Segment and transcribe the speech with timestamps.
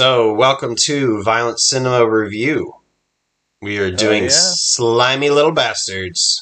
[0.00, 0.28] All right, Yeah.
[0.28, 2.74] so welcome to Violent Cinema Review.
[3.62, 4.30] We are doing yeah.
[4.30, 6.40] Slimy Little Bastards.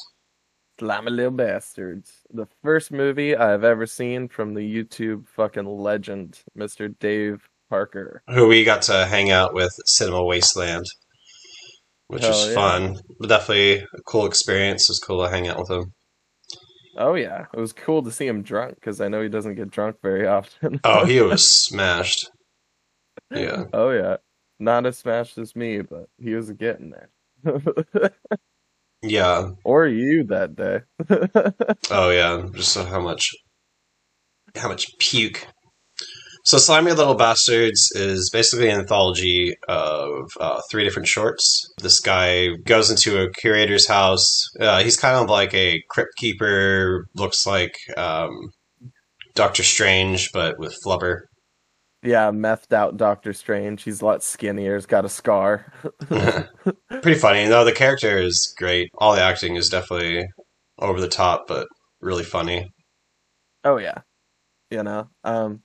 [0.79, 2.11] Slimy little bastards.
[2.33, 6.97] The first movie I've ever seen from the YouTube fucking legend, Mr.
[6.99, 8.23] Dave Parker.
[8.27, 10.85] who we got to hang out with Cinema Wasteland,
[12.07, 12.53] which Hell was yeah.
[12.55, 12.99] fun.
[13.19, 14.89] But definitely a cool experience.
[14.89, 15.93] It was cool to hang out with him.
[16.97, 19.71] Oh yeah, it was cool to see him drunk because I know he doesn't get
[19.71, 20.81] drunk very often.
[20.83, 22.29] Oh, he was smashed.
[23.33, 23.65] Yeah.
[23.73, 24.17] oh yeah,
[24.59, 28.11] not as smashed as me, but he was getting there.
[29.03, 29.49] Yeah.
[29.63, 30.81] or you that day.
[31.91, 32.47] Oh yeah.
[32.53, 33.31] Just so how much
[34.55, 35.45] how much puke.
[36.45, 41.61] So Slimy Little Bastards is basically an anthology of uh, three different shorts.
[41.81, 44.43] This guy goes into a curator's house.
[44.59, 48.31] Uh, he's kind of like a crypt keeper, looks like um,
[49.35, 51.21] Doctor Strange, but with flubber.
[52.03, 53.83] Yeah, methed out Doctor Strange.
[53.83, 54.75] He's a lot skinnier.
[54.75, 55.71] He's got a scar.
[57.01, 57.47] Pretty funny.
[57.47, 58.91] No, the character is great.
[58.97, 60.27] All the acting is definitely
[60.79, 61.67] over the top, but
[62.01, 62.71] really funny.
[63.63, 64.01] Oh yeah,
[64.69, 65.09] you know.
[65.23, 65.61] Um,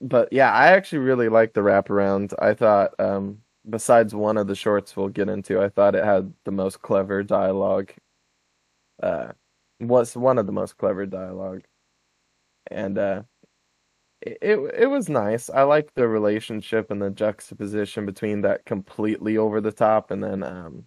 [0.00, 2.32] but yeah, I actually really liked the wraparound.
[2.38, 3.38] I thought, um,
[3.68, 7.22] besides one of the shorts we'll get into, I thought it had the most clever
[7.24, 7.92] dialogue.
[9.02, 9.32] Uh,
[9.80, 11.62] was one of the most clever dialogue,
[12.70, 13.22] and uh,
[14.24, 15.50] it it, was nice.
[15.50, 20.42] I like the relationship and the juxtaposition between that completely over the top and then
[20.42, 20.84] um,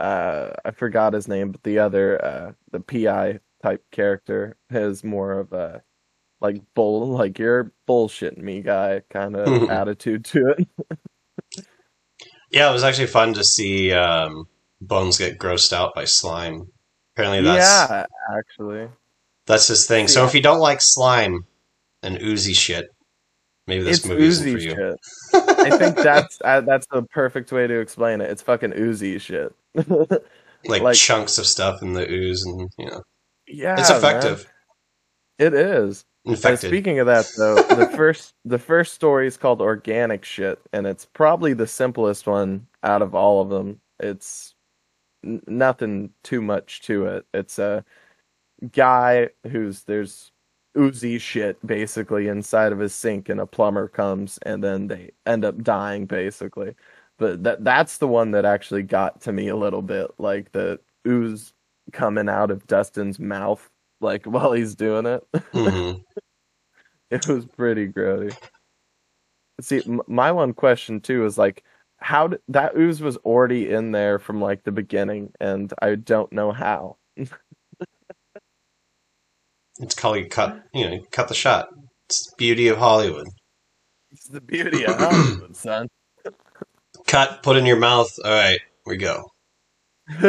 [0.00, 5.38] uh, I forgot his name, but the other uh, the PI type character has more
[5.38, 5.82] of a
[6.40, 11.66] like bull like you're bullshitting me guy kind of attitude to it.
[12.50, 14.48] Yeah, it was actually fun to see um,
[14.80, 16.72] Bones get grossed out by slime.
[17.14, 18.06] Apparently, that's yeah,
[18.36, 18.88] actually.
[19.46, 20.08] that's his thing.
[20.08, 21.44] So if you don't like slime
[22.02, 22.88] and oozy shit,
[23.66, 24.70] maybe this it's movie isn't for you.
[24.70, 24.96] shit.
[25.60, 28.30] I think that's uh, that's the perfect way to explain it.
[28.30, 29.54] It's fucking oozy shit.
[29.74, 33.02] like, like- chunks of stuff in the ooze, and you know,
[33.46, 33.98] yeah, it's man.
[33.98, 34.46] effective.
[35.38, 36.04] It is.
[36.26, 36.68] Infected.
[36.68, 41.06] speaking of that, though, the first the first story is called Organic Shit, and it's
[41.06, 43.80] probably the simplest one out of all of them.
[43.98, 44.54] It's
[45.24, 47.24] n- nothing too much to it.
[47.32, 47.84] It's a
[48.72, 50.30] guy who's there's
[50.78, 55.44] oozy shit basically inside of his sink, and a plumber comes, and then they end
[55.44, 56.74] up dying basically.
[57.18, 60.80] But that that's the one that actually got to me a little bit, like the
[61.06, 61.52] ooze
[61.92, 63.68] coming out of Dustin's mouth,
[64.00, 65.22] like while he's doing it.
[65.52, 66.04] Mhm.
[67.10, 68.36] It was pretty grody.
[69.60, 71.64] See, m- my one question too is like,
[71.98, 76.32] how did that ooze was already in there from like the beginning, and I don't
[76.32, 76.96] know how.
[79.80, 80.62] It's called you cut.
[80.72, 81.68] You know, you cut the shot.
[82.08, 83.26] It's the beauty of Hollywood.
[84.12, 85.88] It's the beauty of Hollywood, son.
[87.06, 87.42] Cut.
[87.42, 88.12] Put in your mouth.
[88.24, 89.24] All right, we go.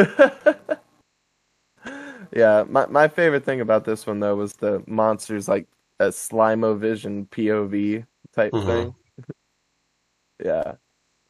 [2.32, 5.66] yeah, my my favorite thing about this one though was the monsters like
[6.00, 8.66] a Slimo Vision POV type Mhm.
[8.66, 8.94] thing.
[10.44, 10.74] yeah,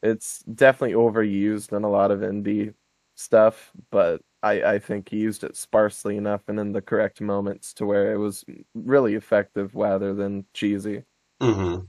[0.01, 2.73] it's definitely overused in a lot of indie
[3.15, 7.73] stuff, but I I think he used it sparsely enough and in the correct moments
[7.75, 8.45] to where it was
[8.75, 11.05] really effective rather than cheesy.
[11.39, 11.85] hmm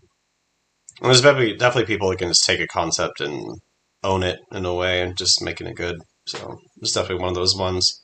[1.00, 3.60] And there's definitely definitely people that can just take a concept and
[4.02, 6.00] own it in a way and just making it good.
[6.26, 8.02] So it's definitely one of those ones.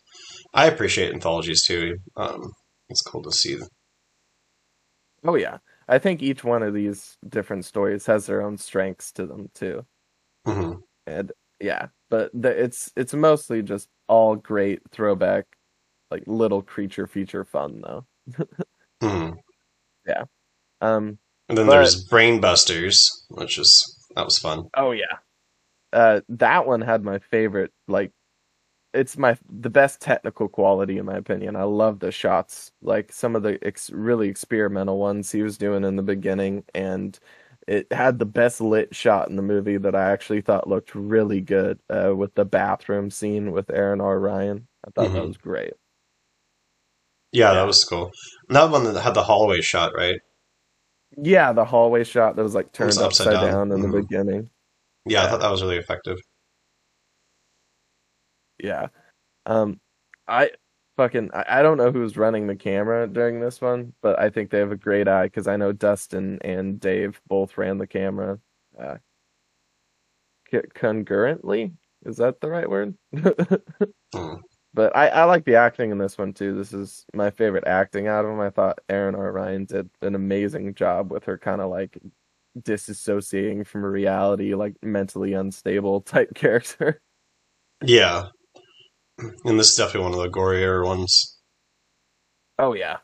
[0.54, 1.98] I appreciate anthologies too.
[2.16, 2.52] Um,
[2.90, 3.58] it's cool to see.
[5.24, 9.26] Oh yeah, I think each one of these different stories has their own strengths to
[9.26, 9.86] them too.
[10.44, 15.44] hmm and yeah but the, it's it's mostly just all great throwback
[16.10, 18.06] like little creature feature fun though.
[19.02, 19.30] Hmm.
[20.80, 21.18] Um
[21.48, 24.68] And then But- there's Brain Busters, which is that was fun.
[24.76, 25.18] oh yeah.
[25.92, 28.12] Uh that one had my favorite like
[28.92, 31.54] it's my the best technical quality in my opinion.
[31.56, 35.84] I love the shots like some of the ex- really experimental ones he was doing
[35.84, 37.18] in the beginning and
[37.70, 41.40] it had the best lit shot in the movie that i actually thought looked really
[41.40, 45.28] good uh with the bathroom scene with erin r ryan i thought that Mhm.
[45.28, 45.74] was great
[47.32, 47.54] Yeah, Yeah.
[47.54, 48.10] that was cool.
[48.48, 50.20] And that one that had the hallway shot, right?
[51.16, 53.72] Yeah, the hallway shot that was like turned was upside, upside down, down.
[53.72, 53.92] in Mhm.
[53.92, 54.50] the beginning.
[55.06, 56.18] Yeah, I thought that was really effective.
[58.62, 58.88] Yeah.
[59.46, 59.80] Um
[60.28, 60.52] I
[61.00, 64.50] fucking I, I don't know who's running the camera during this one, but I think
[64.50, 68.38] they have a great eye because I know Dustin and Dave both ran the camera
[68.78, 68.96] uh
[70.74, 71.72] concurrently.
[72.04, 72.94] Is that the right word?
[74.12, 74.38] Hmm.
[74.74, 76.52] But I, I like the acting in this one too.
[76.56, 78.40] This is my favorite acting out of them.
[78.40, 79.30] I thought Erin R.
[79.30, 81.96] Ryan did an amazing job with her kind of like
[82.58, 87.00] disassociating from reality, like mentally unstable type character.
[87.84, 88.30] Yeah.
[89.44, 91.38] And this is definitely one of the gorier ones.
[92.58, 92.98] Oh yeah.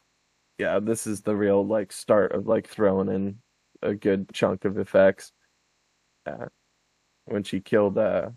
[0.58, 3.38] Yeah, this is the real like start of like throwing in
[3.82, 5.32] a good chunk of effects.
[6.26, 6.46] Uh,
[7.26, 8.30] when she killed uh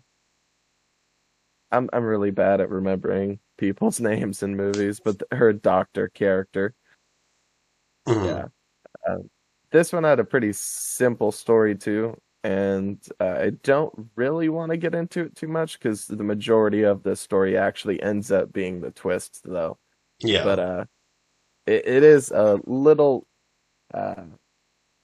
[1.72, 6.74] I'm I'm really bad at remembering people's names in movies, but her doctor character.
[8.06, 8.24] Mhm.
[8.26, 8.48] Yeah.
[9.08, 9.18] Uh,
[9.72, 14.76] this one had a pretty simple story too, and uh, I don't really want to
[14.76, 18.80] get into it too much because the majority of the story actually ends up being
[18.80, 19.78] the twist, though.
[20.20, 20.44] Yeah.
[20.44, 20.84] But uh,
[21.66, 23.26] it, it is a little.
[23.92, 24.24] Uh,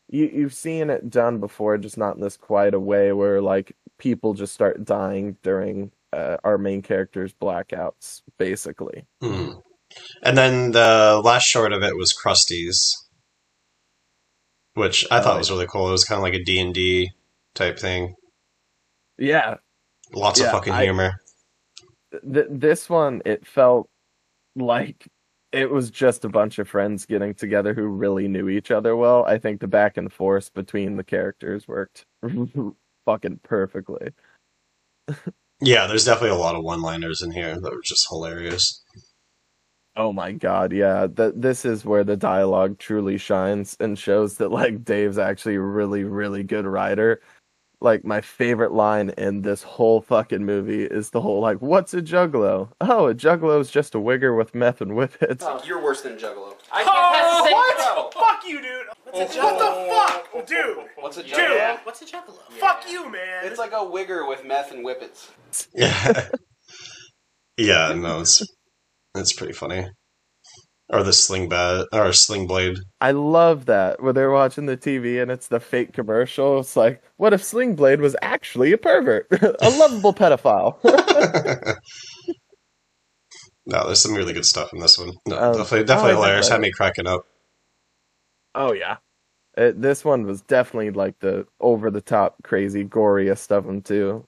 [0.09, 3.77] you you've seen it done before, just not in this quiet a way where like
[3.99, 9.07] people just start dying during uh, our main character's blackouts, basically.
[9.23, 9.63] Mhm.
[10.23, 12.95] And then the last short of it was Krusty's,
[14.75, 15.89] which I thought Oh, was really cool.
[15.89, 17.11] It was kind of like a D&D
[17.57, 18.15] type thing.
[19.19, 19.57] Yeah,
[20.13, 21.21] Lots of Yeah, fucking I- humor.
[22.33, 23.89] th- this one it felt
[24.55, 25.09] like
[25.53, 29.25] it was just a bunch of friends getting together who really knew each other well.
[29.25, 32.05] I think the back and forth between the characters worked
[33.07, 34.11] fucking perfectly.
[35.61, 38.83] Yeah, there's definitely a lot of one-liners in here that were just hilarious.
[39.97, 41.07] Oh my god, yeah.
[41.07, 45.61] That this is where the dialogue truly shines and shows that like Dave's actually a
[45.61, 47.23] really, really good writer.
[47.81, 52.01] Like my favorite line in this whole fucking movie is the whole like, "What's a
[52.01, 52.71] juggalo?
[52.81, 56.55] Oh, a juggalo is just a wigger with meth and whippets." You're worse than Juggalo.
[56.73, 58.15] I Oh, can what?
[58.15, 58.87] Fuck you, dude.
[59.13, 59.29] What
[59.59, 60.79] the fuck, dude?
[60.99, 61.79] What's a Dude, Juggalo?
[61.85, 62.39] What's a juggalo?
[62.59, 63.45] fuck you, man.
[63.47, 65.29] It's like a wigger with meth and whippets.
[65.75, 66.29] Yeah.
[67.59, 68.43] yeah, no, it's
[69.15, 69.87] it's pretty funny.
[70.89, 72.79] Or the sling bat or sling blade.
[73.01, 76.61] I love that when they're watching the TV and it's the fake commercial.
[76.61, 80.79] It's like, what if Sling Blade was actually a pervert, a lovable pedophile?
[83.67, 85.11] no, there's some really good stuff in this one.
[85.27, 86.49] No, Um, definitely definitely oh, hilarious.
[86.49, 87.27] Had me cracking up.
[88.55, 88.99] oh yeah,
[89.57, 94.25] it, this one was definitely like the over the top, crazy, goriest of them too.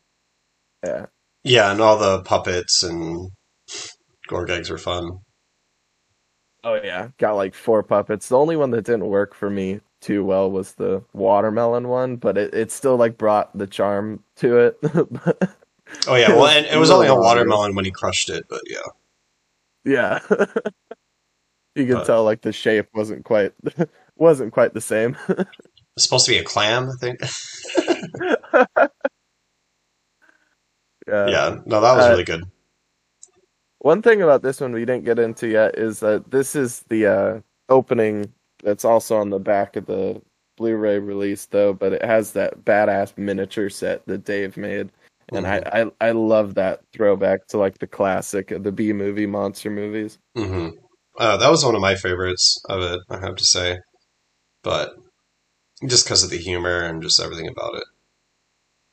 [0.84, 1.06] Yeah,
[1.44, 3.30] Yeah, and all the puppets and
[4.28, 5.20] Gorgags were fun.
[6.68, 8.28] Oh yeah, got like four puppets.
[8.28, 12.38] The only one that didn't work for me too well was the watermelon one, but
[12.38, 14.78] it, it still like brought the charm to it.
[16.06, 18.78] Oh yeah, well, and it was only a watermelon when he crushed it, but yeah.
[19.86, 20.18] Yeah.
[21.74, 23.54] you can But- tell like the shape wasn't quite
[24.16, 25.16] wasn't quite the same.
[25.30, 27.20] It's supposed to be a clam, I think.
[31.08, 31.26] yeah.
[31.26, 32.44] yeah, no, that was Uh, really good.
[33.88, 37.06] One thing about this one we didn't get into yet is that this is the
[37.06, 37.40] uh
[37.70, 38.30] opening
[38.62, 40.20] that's also on the back of the
[40.58, 44.92] Blu-ray release though, but it has that badass miniature set that Dave made.
[45.30, 49.24] And I, I I love that throwback to like the classic of the B movie
[49.24, 50.18] monster movies.
[50.36, 50.68] hmm
[51.18, 53.78] Uh, that was one of my favorites of it, I have to say.
[54.62, 54.96] But
[55.86, 57.84] just because of the humor and just everything about it.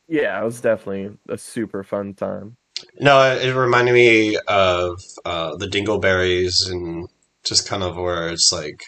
[0.07, 2.55] Yeah, it was definitely a super fun time.
[2.99, 7.07] No, it, reminded me of uh, the Dingleberries and
[7.43, 8.81] just kind of where it's like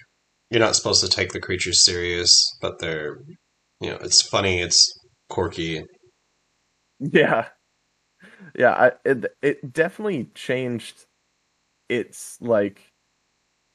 [0.50, 3.20] you're not supposed to take the creatures serious, but they're,
[3.82, 4.98] you know, it's funny, it's
[5.30, 5.84] quirky.
[7.00, 7.50] Yeah.
[8.56, 11.06] Yeah, I it it definitely changed
[11.90, 12.94] it's like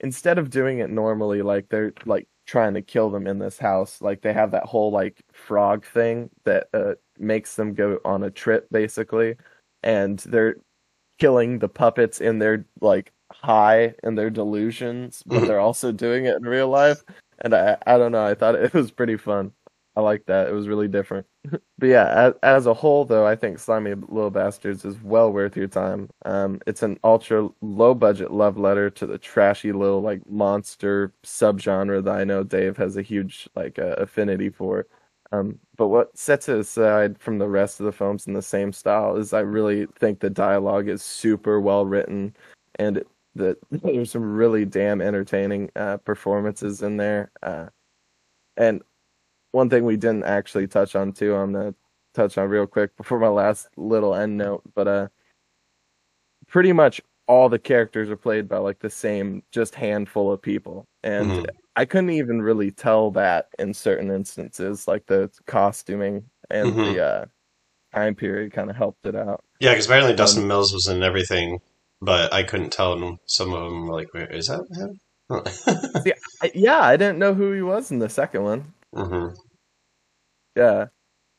[0.00, 4.00] instead of doing it normally like they're like trying to kill them in this house,
[4.02, 8.30] like they have that whole like frog thing that uh makes them go on a
[8.32, 9.36] trip basically
[9.82, 10.56] and they're
[11.18, 15.46] killing the puppets in their like high in their delusions, but Mhm.
[15.46, 17.02] they're also doing it in real life.
[17.40, 19.52] And I I don't know, I thought it was pretty fun.
[19.96, 20.48] I like that.
[20.48, 21.26] It was really different.
[21.78, 25.56] But yeah, as, as a whole, though, I think Slimy Little Bastards is well worth
[25.56, 26.08] your time.
[26.24, 32.04] Um, it's an ultra low budget love letter to the trashy little like monster subgenre
[32.04, 34.86] that I know Dave has a huge like uh, affinity for.
[35.32, 38.72] Um, but what sets it aside from the rest of the films in the same
[38.72, 42.36] style is I really think the dialogue is super well written,
[42.76, 43.02] and
[43.36, 47.30] that there's some really damn entertaining uh, performances in there.
[47.42, 47.68] Uh,
[48.56, 48.82] and
[49.52, 51.74] one thing we didn't actually touch on too, I'm gonna
[52.14, 55.08] touch on real quick before my last little end note, but uh
[56.48, 60.86] pretty much all the characters are played by like the same just handful of people.
[61.02, 61.46] And Mhm.
[61.76, 66.84] I couldn't even really tell that in certain instances, like the costuming and Mhm.
[66.84, 67.26] the uh
[67.94, 69.44] time period kind of helped it out.
[69.60, 71.60] Yeah, because apparently Dustin Um, Mills was in everything,
[72.02, 72.92] but I couldn't tell.
[72.94, 75.00] And some of them were like, Wait, is that him?
[76.40, 78.74] I, yeah, I didn't know who he was in the second one.
[78.94, 79.34] hmm
[80.56, 80.86] Yeah.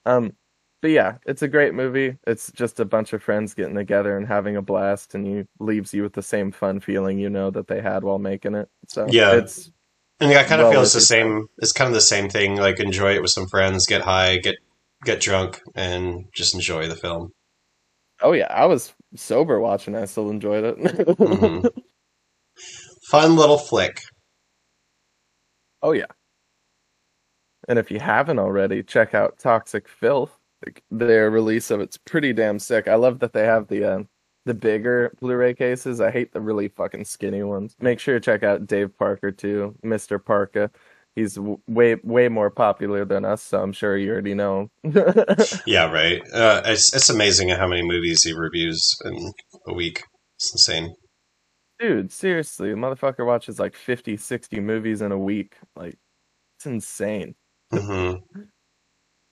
[0.05, 0.35] Um
[0.81, 2.17] but yeah, it's a great movie.
[2.27, 5.93] It's just a bunch of friends getting together and having a blast and you leaves
[5.93, 8.69] you with the same fun feeling you know that they had while making it.
[8.87, 9.31] So Yeah.
[9.31, 9.71] it's
[10.19, 11.47] And yeah, I kind of Well, feel it's the same.
[11.59, 12.55] It's kind of the same thing.
[12.57, 14.55] Like enjoy it with some friends, get high, get
[15.03, 17.33] get drunk, and just enjoy the film.
[18.21, 20.77] oh yeah, I was sober watching, I still enjoyed it.
[20.77, 21.67] Mhm.
[23.09, 23.99] Fun little flick.
[25.81, 26.07] Oh yeah.
[27.67, 30.37] And if you haven't already, check out Toxic Filth.
[30.91, 32.87] Their release of it's pretty damn sick.
[32.87, 34.03] I love that they have the uh,
[34.45, 36.01] the bigger Blu-ray cases.
[36.01, 37.75] I hate the really fucking skinny ones.
[37.79, 40.23] Make sure to check out Dave Parker too, Mr.
[40.23, 40.71] Parker.
[41.15, 44.69] He's w- way way more popular than us, so I'm sure you already know.
[45.65, 46.21] Yeah, right.
[46.33, 49.31] Uh, it's it's amazing how many movies he reviews in
[49.67, 50.03] a week.
[50.37, 50.95] It's insane.
[51.79, 55.57] Dude, seriously, the motherfucker watches like 50, 60 movies in a week.
[55.75, 55.97] Like,
[56.57, 57.35] it's insane.
[57.71, 58.13] hmm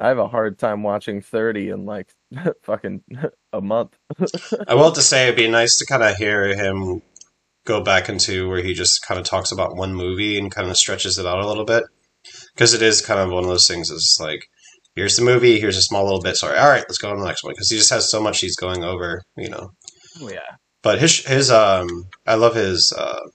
[0.01, 2.10] I have a hard time watching 30 in like
[2.63, 3.03] fucking
[3.53, 3.96] a month.
[4.67, 7.03] I will have to say it'd be nice to kind of hear him
[7.65, 10.75] go back into where he just kind of talks about one movie and kind of
[10.75, 11.84] stretches it out a little bit
[12.55, 13.91] because it is kind of one of those things.
[13.91, 14.48] It's like
[14.96, 16.36] here's the movie, here's a small little bit.
[16.36, 18.20] Sorry, all right, let's go on to the next one because he just has so
[18.20, 19.70] much he's going over, you know.
[20.20, 20.55] Oh, yeah.
[20.81, 21.88] But his his um,
[22.25, 23.29] I love his uh,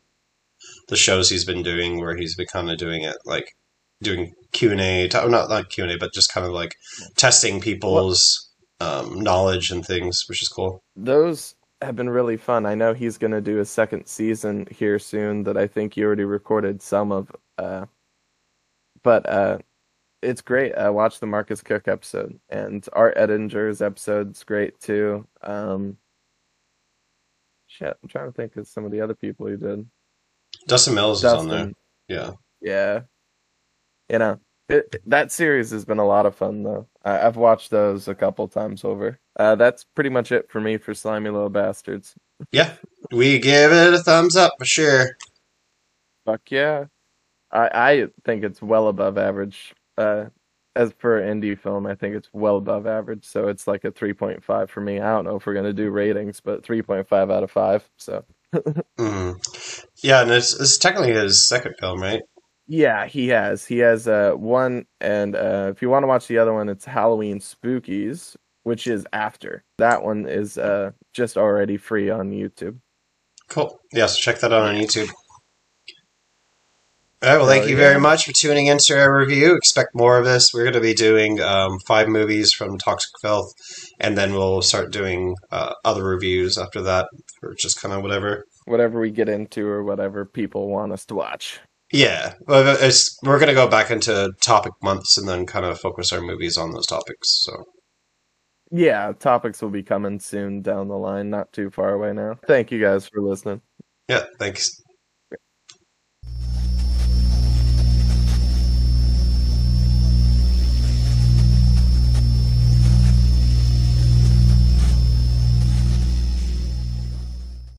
[0.88, 3.54] the shows he's been doing where he's been kind of doing it like
[4.03, 6.76] doing Q and A, not not Q and A, but just kind of like
[7.17, 8.50] testing people's
[8.81, 10.83] um, knowledge and things, which is cool.
[10.95, 12.67] Those have been really fun.
[12.67, 16.07] I know he's going to do a second season here soon that I think you
[16.07, 17.31] already recorded some of.
[17.59, 17.87] Uh,
[19.03, 19.59] but uh,
[20.23, 20.75] it's great.
[20.75, 25.26] I watched the Marcus Koch episode, and Art Ettinger's episode's great too.
[25.43, 25.99] Um,
[27.67, 29.87] shit, I'm trying to think of some of the other people he did.
[30.67, 31.73] Dustin Mills is on there.
[32.09, 32.33] Yeah.
[32.61, 33.00] yeah.
[34.09, 36.87] You know, it, that series has been a lot of fun though.
[37.05, 39.19] I, I've watched those a couple times over.
[39.39, 42.15] Uh, that's pretty much it for me for Slimy Little Bastards.
[42.53, 42.75] Yeah,
[43.11, 45.17] we give it a thumbs up for sure.
[46.25, 46.87] Fuck yeah.
[47.51, 49.75] I I think it's well above average.
[49.97, 50.27] Uh
[50.75, 53.25] as per indie film, I think it's well above average.
[53.25, 55.01] So it's like a 3.5 for me.
[55.01, 57.89] I don't know if we're going to do ratings, but 3.5 out of 5.
[57.97, 58.25] So
[58.99, 59.83] Mhm.
[60.03, 62.21] Yeah, and it's, it's technically his second film, right?
[62.66, 63.64] Yeah, he has.
[63.64, 66.85] He has uh one and uh if you want to watch the other one, it's
[66.85, 69.64] Halloween Spookies, which is after.
[69.78, 72.78] That one is uh just already free on YouTube.
[73.49, 73.78] Cool.
[73.92, 75.08] Yeah, so check that out on YouTube.
[77.23, 77.88] All right, well, thank Hell you yeah.
[77.88, 79.56] very much for tuning into our review.
[79.56, 80.52] Expect more of this.
[80.52, 83.54] We're going to be doing um, five movies from Toxic Filth,
[83.99, 87.08] and then we'll start doing uh, other reviews after that,
[87.42, 88.44] or just kind of whatever.
[88.66, 91.58] Whatever we get into or whatever people want us to watch.
[91.93, 95.78] Yeah, well, it's, we're going to go back into topic months and then kind of
[95.81, 97.45] focus our movies on those topics.
[97.45, 97.64] So,
[98.73, 102.38] Yeah, topics will be coming soon down the line, not too far away now.
[102.47, 103.61] Thank you guys for listening.
[104.09, 104.83] yeah, thanks.